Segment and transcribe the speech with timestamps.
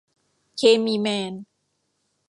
[0.57, 1.33] เคมีแมน